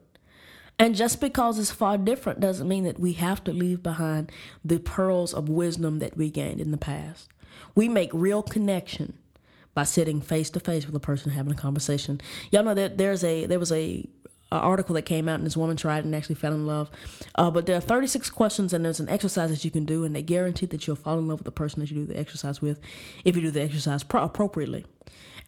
And 0.79 0.95
just 0.95 1.21
because 1.21 1.59
it's 1.59 1.73
far 1.73 1.99
different 1.99 2.39
doesn't 2.39 2.69
mean 2.69 2.85
that 2.85 3.01
we 3.01 3.15
have 3.15 3.43
to 3.45 3.53
leave 3.53 3.83
behind 3.83 4.31
the 4.65 4.79
pearls 4.79 5.35
of 5.35 5.49
wisdom 5.49 5.99
that 5.99 6.17
we 6.17 6.31
gained 6.31 6.61
in 6.61 6.71
the 6.71 6.77
past. 6.77 7.29
We 7.75 7.89
make 7.89 8.11
real 8.13 8.43
connection 8.43 9.15
by 9.75 9.85
sitting 9.85 10.21
face 10.21 10.51
to 10.51 10.61
face 10.61 10.87
with 10.87 10.95
a 10.97 11.01
person 11.01 11.31
having 11.31 11.53
a 11.53 11.57
conversation. 11.57 12.21
Y'all 12.51 12.65
know 12.65 12.75
that 12.75 12.99
there's 12.99 13.23
a 13.23 13.47
there 13.47 13.61
was 13.61 13.71
a, 13.71 14.09
a 14.51 14.57
article 14.57 14.95
that 14.97 15.03
came 15.03 15.29
out 15.29 15.37
and 15.37 15.47
this 15.47 15.57
woman 15.57 15.77
tried 15.77 16.05
and 16.05 16.15
actually 16.15 16.35
fell 16.35 16.53
in 16.53 16.67
love. 16.67 16.91
Uh, 17.37 17.51
but 17.51 17.67
there 17.67 17.77
are 17.77 17.81
36 17.81 18.31
questions 18.31 18.73
and 18.73 18.85
there's 18.85 19.01
an 19.01 19.09
exercise 19.09 19.51
that 19.51 19.65
you 19.65 19.71
can 19.71 19.85
do 19.85 20.05
and 20.05 20.17
they 20.17 20.23
guarantee 20.23 20.67
that 20.67 20.87
you'll 20.87 20.97
fall 20.97 21.19
in 21.19 21.29
love 21.29 21.39
with 21.39 21.45
the 21.45 21.53
person 21.53 21.81
that 21.81 21.91
you 21.91 21.97
do 21.97 22.07
the 22.07 22.19
exercise 22.19 22.61
with 22.61 22.81
if 23.25 23.37
you 23.37 23.43
do 23.43 23.51
the 23.51 23.63
exercise 23.63 24.03
pro- 24.03 24.25
appropriately. 24.25 24.85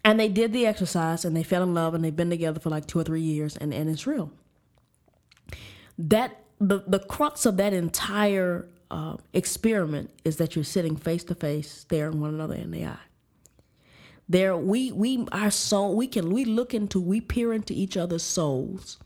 And 0.05 0.19
they 0.19 0.29
did 0.29 0.53
the 0.53 0.67
exercise 0.67 1.25
and 1.25 1.37
they 1.37 1.43
fell 1.43 1.63
in 1.63 1.75
love 1.75 1.95
and 1.95 2.05
they've 2.05 2.15
been 2.15 2.31
together 2.31 2.61
for 2.61 2.71
like 2.71 2.87
two 2.87 2.99
or 2.99 3.05
three 3.05 3.21
years 3.21 3.57
and, 3.57 3.75
and 3.75 3.91
it's 3.91 4.07
real. 4.07 4.31
That 5.99 6.41
the 6.61 6.85
the 6.87 6.99
crux 6.99 7.47
of 7.47 7.57
that 7.57 7.73
entire 7.73 8.69
uh, 8.91 9.17
experiment 9.33 10.11
is 10.25 10.37
that 10.37 10.55
you're 10.55 10.65
sitting 10.65 10.97
face 10.97 11.25
to 11.25 11.35
face, 11.35 11.71
staring 11.71 12.21
one 12.21 12.35
another 12.35 12.55
in 12.55 12.71
the 12.71 12.87
eye. 12.87 13.07
There, 14.29 14.57
we 14.57 14.93
we 14.93 15.27
our 15.33 15.51
soul 15.51 15.97
we 15.97 16.07
can 16.07 16.31
we 16.31 16.45
look 16.45 16.73
into 16.73 17.01
we 17.01 17.21
peer 17.21 17.53
into 17.53 17.73
each 17.75 17.97
other's 17.97 18.23
souls 18.23 18.99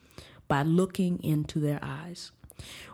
by 0.49 0.63
looking 0.63 1.23
into 1.23 1.59
their 1.61 1.81
eyes. 1.83 2.31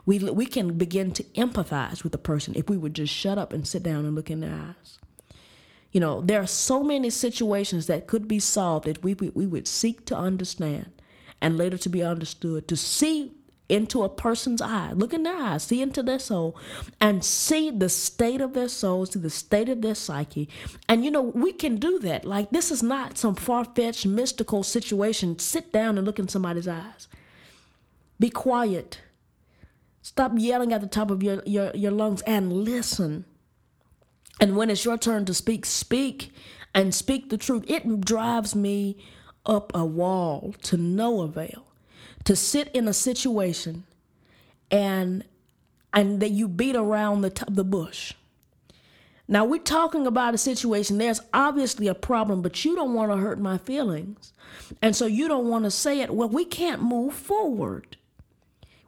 We 0.05 0.19
we 0.19 0.45
can 0.45 0.77
begin 0.77 1.11
to 1.11 1.23
empathize 1.35 2.03
with 2.03 2.13
the 2.13 2.17
person 2.17 2.53
if 2.55 2.69
we 2.69 2.77
would 2.77 2.93
just 2.93 3.13
shut 3.13 3.37
up 3.37 3.51
and 3.51 3.67
sit 3.67 3.83
down 3.83 4.05
and 4.05 4.15
look 4.15 4.31
in 4.31 4.39
their 4.39 4.53
eyes. 4.53 4.97
You 5.91 5.99
know, 5.99 6.21
there 6.21 6.41
are 6.41 6.47
so 6.47 6.83
many 6.83 7.09
situations 7.09 7.87
that 7.87 8.07
could 8.07 8.27
be 8.27 8.39
solved 8.39 8.87
if 8.87 9.03
we 9.03 9.13
we 9.13 9.45
would 9.45 9.67
seek 9.67 10.05
to 10.05 10.17
understand 10.17 10.91
and 11.41 11.57
later 11.57 11.77
to 11.79 11.89
be 11.89 12.03
understood, 12.03 12.67
to 12.69 12.77
see 12.77 13.33
into 13.71 14.03
a 14.03 14.09
person's 14.09 14.61
eye, 14.61 14.91
look 14.93 15.13
in 15.13 15.23
their 15.23 15.35
eyes, 15.35 15.63
see 15.63 15.81
into 15.81 16.03
their 16.03 16.19
soul, 16.19 16.57
and 16.99 17.23
see 17.23 17.71
the 17.71 17.87
state 17.87 18.41
of 18.41 18.53
their 18.53 18.67
soul, 18.67 19.05
see 19.05 19.19
the 19.19 19.29
state 19.29 19.69
of 19.69 19.81
their 19.81 19.95
psyche. 19.95 20.49
And 20.89 21.05
you 21.05 21.09
know, 21.09 21.21
we 21.21 21.53
can 21.53 21.77
do 21.77 21.97
that. 21.99 22.25
Like, 22.25 22.49
this 22.49 22.69
is 22.69 22.83
not 22.83 23.17
some 23.17 23.35
far 23.35 23.63
fetched, 23.63 24.05
mystical 24.05 24.63
situation. 24.63 25.39
Sit 25.39 25.71
down 25.71 25.97
and 25.97 26.05
look 26.05 26.19
in 26.19 26.27
somebody's 26.27 26.67
eyes. 26.67 27.07
Be 28.19 28.29
quiet. 28.29 28.99
Stop 30.01 30.33
yelling 30.35 30.73
at 30.73 30.81
the 30.81 30.87
top 30.87 31.09
of 31.09 31.23
your, 31.23 31.41
your, 31.45 31.71
your 31.73 31.91
lungs 31.91 32.21
and 32.23 32.51
listen. 32.51 33.25
And 34.39 34.57
when 34.57 34.69
it's 34.69 34.83
your 34.83 34.97
turn 34.97 35.25
to 35.25 35.33
speak, 35.33 35.65
speak 35.65 36.33
and 36.75 36.93
speak 36.93 37.29
the 37.29 37.37
truth. 37.37 37.63
It 37.67 38.01
drives 38.01 38.55
me 38.55 38.97
up 39.45 39.71
a 39.73 39.85
wall 39.85 40.55
to 40.63 40.77
no 40.77 41.21
avail 41.21 41.70
to 42.23 42.35
sit 42.35 42.69
in 42.69 42.87
a 42.87 42.93
situation 42.93 43.83
and 44.69 45.23
and 45.93 46.21
that 46.21 46.31
you 46.31 46.47
beat 46.47 46.75
around 46.75 47.21
the 47.21 47.29
top, 47.29 47.49
the 47.51 47.65
bush. 47.65 48.13
Now 49.27 49.45
we're 49.45 49.59
talking 49.59 50.07
about 50.07 50.33
a 50.33 50.37
situation. 50.37 50.97
There's 50.97 51.21
obviously 51.33 51.87
a 51.87 51.95
problem, 51.95 52.41
but 52.41 52.63
you 52.63 52.75
don't 52.75 52.93
want 52.93 53.11
to 53.11 53.17
hurt 53.17 53.39
my 53.39 53.57
feelings, 53.57 54.33
and 54.81 54.95
so 54.95 55.05
you 55.05 55.27
don't 55.27 55.49
want 55.49 55.65
to 55.65 55.71
say 55.71 56.01
it. 56.01 56.13
Well, 56.13 56.29
we 56.29 56.45
can't 56.45 56.81
move 56.81 57.13
forward. 57.13 57.97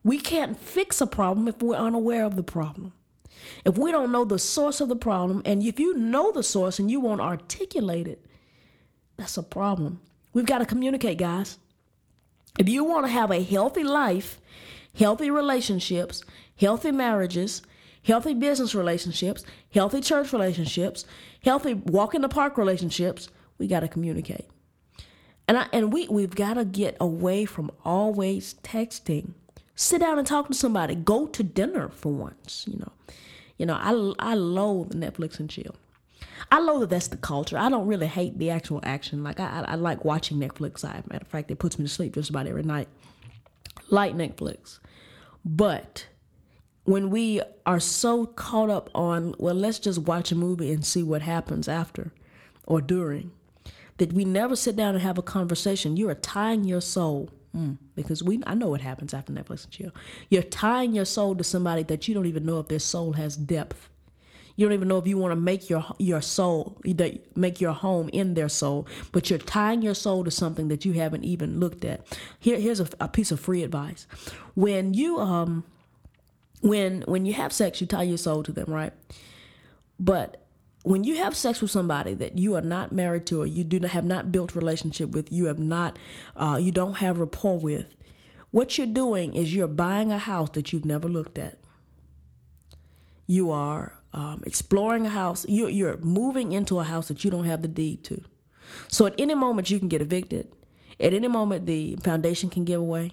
We 0.04 0.20
can't 0.20 0.60
fix 0.60 1.00
a 1.00 1.08
problem 1.08 1.48
if 1.48 1.62
we're 1.62 1.76
unaware 1.76 2.26
of 2.26 2.36
the 2.36 2.44
problem. 2.44 2.94
If 3.66 3.78
we 3.78 3.92
don't 3.92 4.12
know 4.12 4.26
the 4.26 4.40
source 4.40 4.82
of 4.82 4.90
the 4.90 4.96
problem, 4.96 5.42
and 5.46 5.64
if 5.64 5.80
you 5.80 5.96
know 5.96 6.32
the 6.32 6.44
source 6.44 6.80
and 6.80 6.92
you 6.92 7.00
won't 7.00 7.22
articulate 7.22 8.08
it, 8.08 8.26
that's 9.18 9.38
a 9.38 9.44
problem. 9.44 10.02
We've 10.34 10.46
got 10.46 10.60
to 10.60 10.66
communicate, 10.66 11.18
guys. 11.18 11.58
If 12.60 12.70
you 12.70 12.84
want 12.84 13.06
to 13.06 13.12
have 13.12 13.32
a 13.32 13.42
healthy 13.42 13.84
life, 13.84 14.40
healthy 14.96 15.32
relationships, 15.32 16.24
healthy 16.56 16.92
marriages, 16.92 17.64
healthy 18.04 18.34
business 18.34 18.76
relationships, 18.76 19.44
healthy 19.74 20.02
church 20.02 20.32
relationships, 20.32 21.06
healthy 21.44 21.74
walk 21.74 22.14
in 22.14 22.22
the 22.22 22.30
park 22.30 22.58
relationships, 22.58 23.30
we 23.58 23.68
got 23.68 23.80
to 23.80 23.88
communicate. 23.88 24.46
And 25.48 25.58
I, 25.58 25.68
and 25.74 25.92
we 25.92 26.08
we've 26.08 26.36
got 26.36 26.54
to 26.54 26.66
get 26.66 26.96
away 27.00 27.46
from 27.46 27.72
always 27.84 28.54
texting. 28.64 29.34
Sit 29.76 30.00
down 30.00 30.20
and 30.20 30.28
talk 30.28 30.48
to 30.48 30.54
somebody. 30.54 30.96
Go 30.96 31.26
to 31.28 31.44
dinner 31.44 31.90
for 31.90 32.14
once, 32.14 32.66
you 32.68 32.78
know. 32.78 32.92
You 33.58 33.66
know, 33.66 33.74
I 33.74 34.32
I 34.32 34.36
loathe 34.36 34.92
Netflix 34.94 35.40
and 35.40 35.50
chill. 35.50 35.76
I 36.54 36.60
know 36.60 36.80
that 36.82 36.92
that's 36.92 37.08
the 37.08 37.18
culture. 37.18 37.58
I 37.58 37.68
don't 37.68 37.88
really 37.88 38.06
hate 38.06 38.38
the 38.38 38.52
actual 38.52 38.80
action. 38.84 39.24
Like 39.24 39.40
I, 39.40 39.62
I, 39.62 39.72
I 39.72 39.76
like 39.76 40.06
watching 40.06 40.38
Netflix. 40.38 40.86
I, 40.86 41.02
matter 41.08 41.24
of 41.24 41.28
fact, 41.28 41.50
it 41.50 41.58
puts 41.58 41.80
me 41.80 41.86
to 41.86 41.90
sleep 41.90 42.14
just 42.14 42.30
about 42.30 42.46
every 42.46 42.62
night. 42.62 42.88
Like 43.90 44.14
Netflix, 44.14 44.78
but 45.44 46.06
when 46.84 47.10
we 47.10 47.42
are 47.66 47.80
so 47.80 48.28
caught 48.28 48.70
up 48.70 48.92
on, 48.94 49.34
well, 49.40 49.56
let's 49.56 49.80
just 49.80 50.00
watch 50.00 50.32
a 50.32 50.36
movie 50.36 50.72
and 50.72 50.86
see 50.86 51.02
what 51.02 51.24
happens 51.24 51.68
after 51.68 52.12
or 52.68 52.82
during, 52.82 53.32
that 53.98 54.14
we 54.14 54.24
never 54.24 54.56
sit 54.56 54.76
down 54.76 54.94
and 54.94 55.04
have 55.04 55.18
a 55.18 55.24
conversation. 55.24 55.98
You 55.98 56.08
are 56.10 56.16
tying 56.16 56.66
your 56.66 56.82
soul. 56.82 57.32
Mm, 57.56 57.78
because 57.96 58.22
we, 58.24 58.42
I 58.46 58.54
know 58.54 58.68
what 58.68 58.82
happens 58.82 59.14
after 59.14 59.34
Netflix 59.34 59.64
and 59.64 59.72
chill. 59.72 59.92
You're 60.30 60.44
tying 60.44 60.94
your 60.94 61.06
soul 61.06 61.36
to 61.36 61.44
somebody 61.44 61.84
that 61.84 62.08
you 62.08 62.14
don't 62.14 62.26
even 62.26 62.46
know 62.46 62.60
if 62.60 62.68
their 62.68 62.80
soul 62.80 63.14
has 63.14 63.36
depth 63.36 63.90
you 64.56 64.66
don't 64.66 64.74
even 64.74 64.88
know 64.88 64.98
if 64.98 65.08
you 65.08 65.18
want 65.18 65.32
to 65.32 65.40
make 65.40 65.70
your 65.70 65.84
your 65.98 66.22
soul, 66.22 66.80
make 67.36 67.60
your 67.60 67.74
home 67.74 68.10
in 68.14 68.36
their 68.36 68.50
soul, 68.50 68.88
but 69.12 69.30
you're 69.30 69.40
tying 69.40 69.82
your 69.82 69.96
soul 69.96 70.24
to 70.24 70.32
something 70.32 70.68
that 70.68 70.86
you 70.86 70.94
haven't 70.94 71.24
even 71.24 71.60
looked 71.60 71.84
at. 71.86 72.06
Here, 72.40 72.60
here's 72.60 72.80
a, 72.80 72.88
a 73.00 73.08
piece 73.08 73.32
of 73.32 73.40
free 73.40 73.64
advice: 73.64 74.08
when 74.56 74.94
you 74.94 75.20
um, 75.20 75.64
when 76.62 77.02
when 77.08 77.26
you 77.26 77.34
have 77.34 77.52
sex, 77.52 77.82
you 77.82 77.88
tie 77.88 78.04
your 78.04 78.18
soul 78.18 78.44
to 78.44 78.52
them, 78.52 78.72
right? 78.72 78.94
But 80.00 80.44
when 80.84 81.04
you 81.06 81.16
have 81.18 81.36
sex 81.36 81.62
with 81.62 81.72
somebody 81.72 82.14
that 82.14 82.38
you 82.38 82.56
are 82.56 82.62
not 82.62 82.92
married 82.92 83.26
to 83.28 83.42
or 83.42 83.46
you 83.46 83.64
do 83.64 83.80
not 83.80 83.92
have 83.92 84.04
not 84.04 84.32
built 84.32 84.54
relationship 84.54 85.12
with, 85.12 85.32
you 85.32 85.46
have 85.46 85.58
not, 85.58 85.98
uh, 86.36 86.60
you 86.62 86.74
don't 86.74 86.96
have 86.96 87.20
rapport 87.20 87.58
with, 87.58 87.96
what 88.52 88.78
you're 88.78 88.86
doing 88.86 89.34
is 89.34 89.56
you're 89.56 89.68
buying 89.68 90.12
a 90.12 90.18
house 90.18 90.50
that 90.52 90.74
you've 90.74 90.84
never 90.84 91.08
looked 91.08 91.38
at. 91.38 91.58
You 93.26 93.50
are 93.50 94.03
um, 94.14 94.44
exploring 94.46 95.06
a 95.06 95.10
house. 95.10 95.46
You're, 95.50 95.70
you're 95.70 95.98
moving 95.98 96.52
into 96.52 96.80
a 96.80 96.84
house 96.84 97.08
that 97.08 97.24
you 97.24 97.32
don't 97.32 97.46
have 97.46 97.62
the 97.62 97.68
deed 97.68 98.04
to. 98.06 98.24
So 98.88 99.06
at 99.06 99.16
any 99.18 99.36
moment, 99.36 99.70
you 99.70 99.80
can 99.80 99.88
get 99.88 100.02
evicted. 100.02 100.52
At 101.00 101.14
any 101.14 101.28
moment, 101.28 101.66
the 101.66 101.96
foundation 101.98 102.50
can 102.50 102.64
give 102.64 102.80
away. 102.80 103.12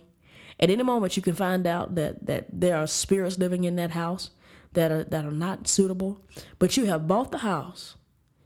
At 0.59 0.71
any 0.71 0.83
moment, 0.83 1.17
you 1.17 1.23
can 1.23 1.35
find 1.35 1.67
out 1.67 1.95
that, 1.95 2.27
that 2.27 2.47
there 2.53 2.77
are 2.77 2.87
spirits 2.87 3.39
living 3.39 3.65
in 3.65 3.77
that 3.77 3.93
house 3.93 4.31
that 4.75 4.93
are, 4.93 5.05
that 5.05 5.25
are 5.25 5.33
not 5.33 5.67
suitable. 5.67 6.23
But 6.59 6.77
you 6.77 6.85
have 6.87 7.09
bought 7.09 7.33
the 7.33 7.39
house, 7.39 7.97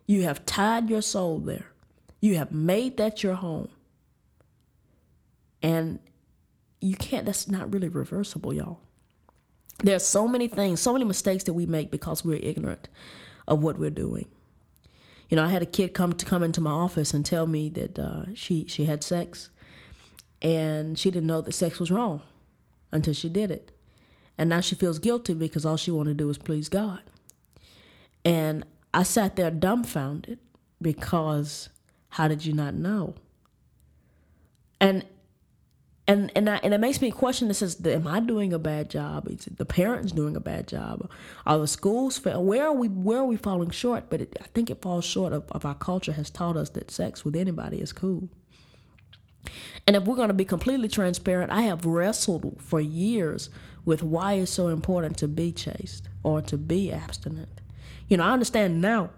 you 0.07 0.23
have 0.23 0.47
tied 0.47 0.89
your 0.89 1.03
soul 1.03 1.41
there, 1.41 1.73
you 2.21 2.37
have 2.37 2.53
made 2.53 2.97
that 2.99 3.23
your 3.23 3.35
home. 3.35 3.69
And 5.61 5.99
you 6.81 6.95
can't, 6.95 7.25
that's 7.25 7.49
not 7.49 7.73
really 7.73 7.89
reversible, 7.89 8.53
y'all. 8.53 8.81
There 9.79 9.97
are 9.97 10.01
so 10.01 10.29
many 10.29 10.49
things, 10.49 10.81
so 10.81 10.93
many 10.93 11.05
mistakes 11.05 11.45
that 11.45 11.53
we 11.53 11.67
make 11.67 11.91
because 11.91 12.25
we're 12.25 12.37
ignorant 12.37 12.89
of 13.47 13.63
what 13.63 13.79
we're 13.79 13.91
doing. 13.91 14.27
You 15.29 15.37
know, 15.37 15.45
I 15.45 15.49
had 15.49 15.63
a 15.63 15.67
kid 15.67 15.95
come 15.95 16.13
to 16.13 16.25
come 16.25 16.43
into 16.43 16.61
my 16.61 16.71
office 16.71 17.13
and 17.13 17.25
tell 17.25 17.47
me 17.47 17.69
that 17.71 17.99
uh, 17.99 18.35
she 18.35 18.67
she 18.67 18.85
had 18.85 19.03
sex, 19.03 19.51
and 20.41 20.99
she 20.99 21.11
didn't 21.11 21.27
know 21.27 21.41
that 21.41 21.53
sex 21.53 21.81
was 21.81 21.91
wrong 21.91 22.23
until 22.93 23.15
she 23.15 23.29
did 23.29 23.51
it, 23.51 23.73
and 24.39 24.49
now 24.49 24.61
she 24.61 24.75
feels 24.75 24.99
guilty 24.99 25.35
because 25.35 25.67
all 25.67 25.77
she 25.77 25.91
wanted 25.91 26.11
to 26.11 26.25
do 26.25 26.27
was 26.27 26.39
please 26.39 26.69
God. 26.69 27.01
And 28.25 28.65
I 28.93 29.03
sat 29.03 29.37
there 29.37 29.51
dumbfounded 29.51 30.39
because 30.81 31.69
how 32.11 32.29
did 32.29 32.47
you 32.47 32.53
not 32.53 32.75
know? 32.75 33.15
And 34.81 35.05
and 36.07 36.31
and 36.35 36.49
and 36.49 36.75
it 36.75 36.81
makes 36.81 37.01
me 37.01 37.11
question 37.11 37.49
this: 37.49 37.63
Is 37.63 37.85
am 37.87 38.07
I 38.07 38.21
doing 38.21 38.53
a 38.53 38.59
bad 38.59 38.91
job? 38.91 39.27
Is 39.29 39.47
the 39.47 39.65
parents 39.65 40.13
doing 40.13 40.37
a 40.37 40.41
bad 40.41 40.69
job? 40.69 41.11
Are 41.47 41.59
the 41.59 41.67
schools 41.67 42.23
where 42.25 42.67
are 42.67 42.73
we 42.73 42.89
where 42.89 43.19
are 43.19 43.25
we 43.25 43.37
falling 43.37 43.71
short? 43.71 44.11
But 44.11 44.21
it, 44.21 44.37
I 44.41 44.47
think 44.49 44.71
it 44.71 44.83
falls 44.83 45.05
short 45.05 45.33
of, 45.33 45.45
of 45.51 45.65
our 45.65 45.75
culture 45.75 46.13
has 46.13 46.31
taught 46.31 46.57
us 46.57 46.71
that 46.71 46.91
sex 46.91 47.25
with 47.25 47.35
anybody 47.35 47.81
is 47.81 47.93
cool. 47.93 48.29
And 49.87 49.97
if 49.97 50.05
we're 50.05 50.17
going 50.17 50.29
to 50.29 50.35
be 50.35 50.45
completely 50.45 50.89
transparent, 50.89 51.51
I 51.51 51.63
have 51.63 51.85
wrestled 51.85 52.57
for 52.61 52.81
years 52.81 53.51
with 53.85 54.03
why 54.03 54.35
it's 54.35 54.51
so 54.51 54.69
important 54.69 55.19
to 55.19 55.29
be 55.29 55.53
chaste 55.53 56.09
or 56.23 56.41
to 56.43 56.57
be 56.57 56.91
abstinent. 56.91 57.61
You 58.09 58.17
know, 58.17 58.25
I 58.25 58.33
understand 58.33 58.81
now, 58.81 59.11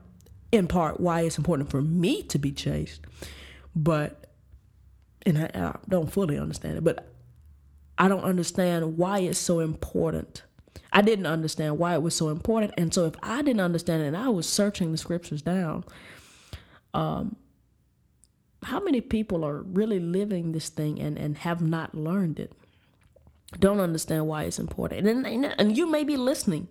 in 0.50 0.66
part, 0.66 1.00
why 1.00 1.20
it's 1.22 1.38
important 1.38 1.70
for 1.70 1.80
me 1.80 2.22
to 2.24 2.38
be 2.38 2.50
chaste, 2.50 3.00
but 3.74 4.25
and 5.26 5.38
I, 5.38 5.50
I 5.54 5.78
don't 5.88 6.10
fully 6.10 6.38
understand 6.38 6.78
it, 6.78 6.84
but 6.84 7.08
I 7.98 8.08
don't 8.08 8.24
understand 8.24 8.96
why 8.96 9.18
it's 9.18 9.38
so 9.38 9.60
important. 9.60 10.42
I 10.92 11.02
didn't 11.02 11.26
understand 11.26 11.78
why 11.78 11.94
it 11.94 12.02
was 12.02 12.14
so 12.14 12.28
important. 12.28 12.74
And 12.78 12.94
so 12.94 13.06
if 13.06 13.14
I 13.22 13.42
didn't 13.42 13.60
understand 13.60 14.02
it 14.02 14.06
and 14.06 14.16
I 14.16 14.28
was 14.28 14.48
searching 14.48 14.92
the 14.92 14.98
scriptures 14.98 15.42
down, 15.42 15.84
um, 16.94 17.36
how 18.62 18.80
many 18.80 19.00
people 19.00 19.44
are 19.44 19.62
really 19.62 20.00
living 20.00 20.52
this 20.52 20.68
thing 20.68 21.00
and, 21.00 21.18
and 21.18 21.38
have 21.38 21.60
not 21.60 21.94
learned 21.94 22.38
it? 22.38 22.52
Don't 23.58 23.80
understand 23.80 24.26
why 24.26 24.44
it's 24.44 24.58
important. 24.58 25.06
And, 25.06 25.26
and, 25.26 25.54
and 25.58 25.76
you 25.76 25.90
may 25.90 26.04
be 26.04 26.16
listening, 26.16 26.68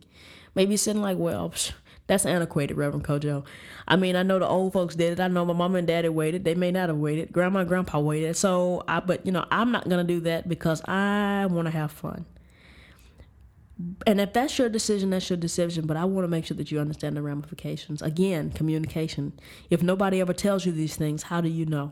maybe 0.56 0.78
sitting 0.78 1.02
like, 1.02 1.18
well, 1.18 1.52
psh, 1.52 1.72
that's 2.08 2.26
antiquated, 2.26 2.78
Reverend 2.78 3.06
Kojo. 3.06 3.46
I 3.88 3.96
mean, 3.96 4.16
I 4.16 4.24
know 4.24 4.38
the 4.38 4.48
old 4.48 4.74
folks 4.74 4.96
did 4.96 5.14
it. 5.14 5.20
I 5.20 5.28
know 5.28 5.44
my 5.46 5.54
mom 5.54 5.76
and 5.76 5.88
daddy 5.88 6.10
waited. 6.10 6.44
They 6.44 6.56
may 6.56 6.72
not 6.72 6.90
have 6.90 6.98
waited. 6.98 7.32
Grandma 7.32 7.60
and 7.60 7.68
grandpa 7.68 8.00
waited. 8.00 8.36
So 8.38 8.84
I 8.88 9.00
but 9.00 9.26
you 9.26 9.32
know, 9.32 9.46
I'm 9.52 9.72
not 9.72 9.90
gonna 9.90 10.04
do 10.04 10.20
that 10.22 10.48
because 10.48 10.82
I 10.88 11.48
wanna 11.48 11.72
have 11.72 11.92
fun. 11.92 12.26
And 14.08 14.22
if 14.22 14.34
that's 14.34 14.58
your 14.58 14.70
decision, 14.70 15.10
that's 15.10 15.30
your 15.30 15.38
decision. 15.38 15.86
But 15.86 15.98
I 15.98 16.06
want 16.06 16.24
to 16.24 16.30
make 16.30 16.46
sure 16.46 16.56
that 16.56 16.72
you 16.72 16.80
understand 16.80 17.18
the 17.18 17.22
ramifications. 17.22 18.02
Again, 18.02 18.52
communication. 18.52 19.34
If 19.70 19.84
nobody 19.84 20.22
ever 20.22 20.34
tells 20.34 20.66
you 20.66 20.72
these 20.72 20.96
things, 20.96 21.24
how 21.24 21.42
do 21.42 21.50
you 21.50 21.66
know? 21.66 21.92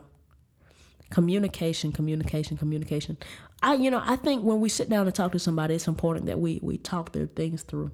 Communication, 1.14 1.92
communication, 1.92 2.56
communication. 2.56 3.16
I, 3.62 3.74
you 3.74 3.88
know, 3.88 4.02
I 4.04 4.16
think 4.16 4.42
when 4.42 4.60
we 4.60 4.68
sit 4.68 4.88
down 4.88 5.06
and 5.06 5.14
talk 5.14 5.30
to 5.30 5.38
somebody, 5.38 5.76
it's 5.76 5.86
important 5.86 6.26
that 6.26 6.40
we 6.40 6.58
we 6.60 6.76
talk 6.76 7.12
their 7.12 7.26
things 7.26 7.62
through. 7.62 7.92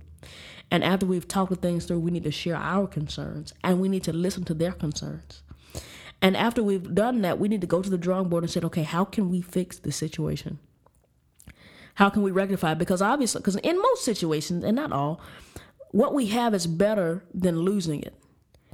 And 0.70 0.82
after 0.82 1.04
we've 1.04 1.28
talked 1.28 1.50
the 1.50 1.56
things 1.56 1.84
through, 1.84 1.98
we 1.98 2.10
need 2.10 2.24
to 2.24 2.30
share 2.30 2.56
our 2.56 2.86
concerns 2.86 3.52
and 3.62 3.78
we 3.78 3.90
need 3.90 4.04
to 4.04 4.14
listen 4.14 4.44
to 4.44 4.54
their 4.54 4.72
concerns. 4.72 5.42
And 6.22 6.34
after 6.34 6.62
we've 6.62 6.94
done 6.94 7.20
that, 7.20 7.38
we 7.38 7.48
need 7.48 7.60
to 7.60 7.66
go 7.66 7.82
to 7.82 7.90
the 7.90 7.98
drawing 7.98 8.30
board 8.30 8.42
and 8.42 8.50
say, 8.50 8.60
okay, 8.62 8.84
how 8.84 9.04
can 9.04 9.28
we 9.28 9.42
fix 9.42 9.78
the 9.78 9.92
situation? 9.92 10.58
How 11.96 12.08
can 12.08 12.22
we 12.22 12.30
rectify? 12.30 12.72
Because 12.72 13.02
obviously, 13.02 13.40
because 13.40 13.56
in 13.56 13.76
most 13.76 14.02
situations, 14.02 14.64
and 14.64 14.76
not 14.76 14.92
all, 14.92 15.20
what 15.90 16.14
we 16.14 16.26
have 16.28 16.54
is 16.54 16.66
better 16.66 17.22
than 17.34 17.60
losing 17.60 18.02
it. 18.02 18.14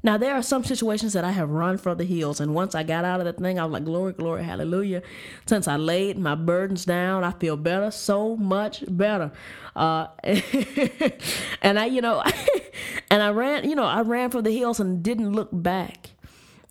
Now, 0.06 0.18
there 0.18 0.34
are 0.36 0.42
some 0.42 0.64
situations 0.64 1.14
that 1.14 1.24
I 1.24 1.32
have 1.32 1.50
run 1.50 1.78
for 1.78 1.94
the 1.96 2.04
hills, 2.06 2.40
and 2.40 2.54
once 2.54 2.76
I 2.76 2.84
got 2.84 3.04
out 3.04 3.20
of 3.20 3.26
that 3.26 3.38
thing, 3.38 3.60
I 3.60 3.64
was 3.64 3.74
like, 3.74 3.84
Glory, 3.86 4.14
glory, 4.14 4.44
hallelujah. 4.44 5.02
Since 5.46 5.68
I 5.68 5.76
laid 5.76 6.18
my 6.18 6.36
burdens 6.36 6.86
down, 6.86 7.24
I 7.24 7.32
feel 7.32 7.58
better, 7.58 7.90
so 7.92 8.36
much 8.36 8.84
better. 8.88 9.32
Uh, 9.76 10.08
and 11.62 11.80
I, 11.80 11.86
you 11.86 12.02
know, 12.02 12.24
and 13.12 13.22
I 13.22 13.30
ran, 13.30 13.68
you 13.70 13.76
know, 13.76 13.84
I 13.84 14.02
ran 14.02 14.30
for 14.30 14.42
the 14.42 14.52
hills 14.52 14.80
and 14.80 15.02
didn't 15.04 15.32
look 15.34 15.50
back. 15.52 16.10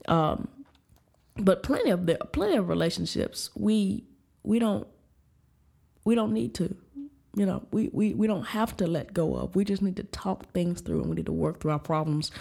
Um, 0.07 0.49
but 1.37 1.63
plenty 1.63 1.91
of 1.91 2.07
the, 2.07 2.17
plenty 2.33 2.57
of 2.57 2.69
relationships, 2.69 3.51
we 3.55 4.05
we 4.43 4.59
don't 4.59 4.87
We 6.05 6.15
don't 6.15 6.33
need 6.33 6.55
to. 6.55 6.75
You 7.35 7.45
know, 7.45 7.67
we, 7.71 7.89
we, 7.91 8.13
we 8.13 8.27
don't 8.27 8.45
have 8.45 8.77
to 8.77 8.87
let 8.87 9.13
go 9.13 9.35
of. 9.35 9.55
We 9.55 9.65
just 9.65 9.81
need 9.81 9.97
to 9.97 10.03
talk 10.03 10.51
things 10.53 10.81
through 10.81 11.01
and 11.01 11.09
we 11.09 11.17
need 11.17 11.25
to 11.25 11.33
work 11.33 11.59
through 11.59 11.71
our 11.71 11.79
problems. 11.79 12.31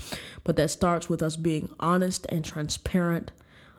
But 0.44 0.56
that 0.56 0.70
starts 0.70 1.08
with 1.08 1.22
us 1.22 1.36
being 1.36 1.68
honest 1.80 2.26
and 2.28 2.44
transparent 2.44 3.32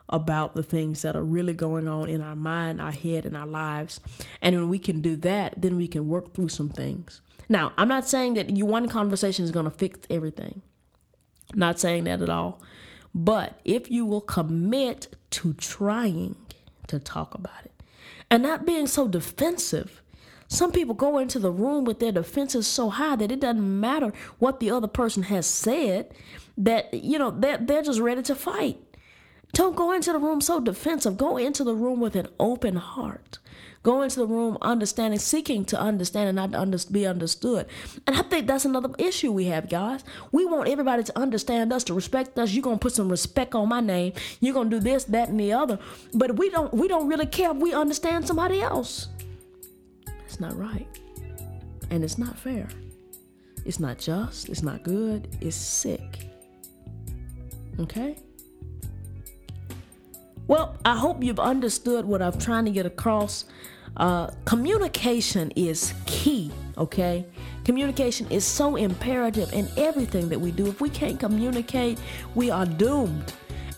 about 0.08 0.54
the 0.54 0.62
things 0.62 1.02
that 1.02 1.16
are 1.16 1.24
really 1.24 1.54
going 1.54 1.88
on 1.88 2.08
in 2.08 2.20
our 2.20 2.36
mind, 2.36 2.80
our 2.80 2.92
head, 2.92 3.26
and 3.26 3.36
our 3.36 3.46
lives. 3.46 4.00
And 4.40 4.54
when 4.54 4.68
we 4.68 4.78
can 4.78 5.00
do 5.00 5.16
that, 5.16 5.54
then 5.60 5.76
we 5.76 5.88
can 5.88 6.06
work 6.06 6.34
through 6.34 6.50
some 6.50 6.68
things. 6.68 7.20
Now, 7.48 7.72
I'm 7.76 7.88
not 7.88 8.08
saying 8.08 8.34
that 8.34 8.54
you 8.56 8.66
one 8.66 8.88
conversation 8.88 9.44
is 9.44 9.50
going 9.50 9.64
to 9.64 9.70
fix 9.70 10.00
everything. 10.10 10.62
I'm 11.52 11.58
not 11.58 11.80
saying 11.80 12.04
that 12.04 12.22
at 12.22 12.28
all. 12.28 12.60
But 13.14 13.60
if 13.64 13.90
you 13.90 14.04
will 14.04 14.20
commit 14.20 15.16
to 15.30 15.54
trying 15.54 16.36
to 16.88 16.98
talk 16.98 17.34
about 17.34 17.64
it 17.64 17.72
and 18.30 18.42
not 18.42 18.66
being 18.66 18.86
so 18.86 19.08
defensive, 19.08 20.02
some 20.48 20.72
people 20.72 20.94
go 20.94 21.18
into 21.18 21.38
the 21.38 21.50
room 21.50 21.84
with 21.84 21.98
their 21.98 22.12
defenses 22.12 22.66
so 22.66 22.90
high 22.90 23.16
that 23.16 23.32
it 23.32 23.40
doesn't 23.40 23.80
matter 23.80 24.12
what 24.38 24.60
the 24.60 24.70
other 24.70 24.88
person 24.88 25.24
has 25.24 25.46
said, 25.46 26.14
that, 26.56 26.92
you 26.94 27.18
know, 27.18 27.30
they're, 27.30 27.58
they're 27.58 27.82
just 27.82 28.00
ready 28.00 28.22
to 28.22 28.34
fight. 28.34 28.78
Don't 29.52 29.76
go 29.76 29.92
into 29.92 30.12
the 30.12 30.18
room 30.18 30.40
so 30.40 30.60
defensive. 30.60 31.16
Go 31.16 31.36
into 31.36 31.64
the 31.64 31.74
room 31.74 32.00
with 32.00 32.14
an 32.16 32.28
open 32.38 32.76
heart. 32.76 33.38
Go 33.82 34.02
into 34.02 34.18
the 34.18 34.26
room 34.26 34.58
understanding, 34.62 35.20
seeking 35.20 35.64
to 35.66 35.80
understand 35.80 36.28
and 36.28 36.36
not 36.36 36.50
to 36.52 36.60
under, 36.60 36.76
be 36.90 37.06
understood. 37.06 37.66
And 38.06 38.16
I 38.16 38.22
think 38.22 38.48
that's 38.48 38.64
another 38.64 38.90
issue 38.98 39.30
we 39.30 39.44
have, 39.44 39.68
guys. 39.68 40.02
We 40.32 40.44
want 40.44 40.68
everybody 40.68 41.04
to 41.04 41.16
understand 41.16 41.72
us, 41.72 41.84
to 41.84 41.94
respect 41.94 42.36
us. 42.36 42.52
You're 42.52 42.64
gonna 42.64 42.78
put 42.78 42.94
some 42.94 43.08
respect 43.08 43.54
on 43.54 43.68
my 43.68 43.80
name. 43.80 44.12
You're 44.40 44.54
gonna 44.54 44.70
do 44.70 44.80
this, 44.80 45.04
that, 45.04 45.28
and 45.28 45.38
the 45.38 45.52
other. 45.52 45.78
But 46.12 46.36
we 46.36 46.50
don't 46.50 46.74
we 46.74 46.88
don't 46.88 47.06
really 47.06 47.26
care 47.26 47.52
if 47.52 47.58
we 47.58 47.72
understand 47.74 48.26
somebody 48.26 48.60
else. 48.60 49.06
It's 50.36 50.40
not 50.42 50.58
right. 50.58 50.86
And 51.88 52.04
it's 52.04 52.18
not 52.18 52.38
fair. 52.38 52.68
It's 53.64 53.80
not 53.80 53.96
just, 53.96 54.50
it's 54.50 54.62
not 54.62 54.82
good, 54.82 55.34
it's 55.40 55.56
sick. 55.56 56.28
Okay? 57.80 58.18
Well, 60.46 60.76
I 60.84 60.94
hope 60.94 61.24
you've 61.24 61.40
understood 61.40 62.04
what 62.04 62.20
I'm 62.20 62.38
trying 62.38 62.66
to 62.66 62.70
get 62.70 62.84
across. 62.84 63.46
Uh, 63.96 64.26
communication 64.44 65.52
is 65.56 65.94
key, 66.04 66.52
okay? 66.76 67.24
Communication 67.64 68.30
is 68.30 68.44
so 68.44 68.76
imperative 68.76 69.50
in 69.54 69.66
everything 69.78 70.28
that 70.28 70.38
we 70.38 70.50
do. 70.50 70.66
If 70.66 70.82
we 70.82 70.90
can't 70.90 71.18
communicate, 71.18 71.98
we 72.34 72.50
are 72.50 72.66
doomed. 72.66 73.32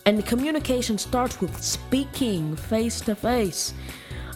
And 0.05 0.25
communication 0.25 0.97
starts 0.97 1.39
with 1.39 1.55
speaking 1.63 2.57
face 2.57 2.99
to 3.01 3.15
face. 3.15 3.73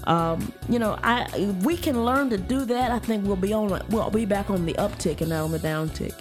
Um, 0.06 0.52
you 0.70 0.80
know, 0.80 0.98
I 1.04 1.56
we 1.64 1.78
can 1.78 2.06
learn 2.06 2.30
to 2.30 2.38
do 2.38 2.66
that. 2.66 2.92
I 2.92 3.00
think 3.00 3.26
we'll 3.26 3.36
be 3.36 3.54
on 3.54 3.82
we'll 3.90 4.10
be 4.10 4.26
back 4.26 4.50
on 4.50 4.66
the 4.66 4.74
uptick 4.74 5.22
and 5.22 5.30
not 5.30 5.44
on 5.44 5.52
the 5.52 5.60
downtick. 5.60 6.14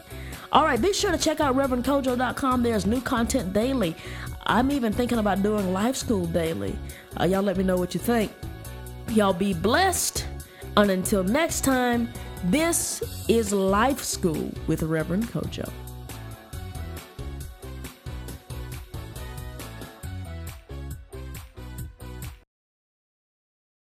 All 0.52 0.64
right, 0.64 0.80
be 0.80 0.92
sure 0.92 1.10
to 1.10 1.16
check 1.16 1.40
out 1.40 1.56
ReverendKojo.com. 1.56 2.62
There's 2.62 2.84
new 2.84 3.00
content 3.00 3.54
daily. 3.54 3.96
I'm 4.44 4.70
even 4.70 4.92
thinking 4.92 5.18
about 5.18 5.42
doing 5.42 5.72
life 5.72 5.96
school 5.96 6.26
daily. 6.26 6.78
Uh, 7.18 7.24
y'all 7.24 7.42
let 7.42 7.56
me 7.56 7.64
know 7.64 7.76
what 7.76 7.94
you 7.94 8.00
think. 8.00 8.30
Y'all 9.08 9.32
be 9.32 9.54
blessed. 9.54 10.26
And 10.76 10.90
until 10.90 11.24
next 11.24 11.62
time, 11.62 12.08
this 12.44 13.24
is 13.28 13.52
Life 13.52 14.02
School 14.02 14.50
with 14.66 14.82
Reverend 14.82 15.28
Kojo. 15.28 15.70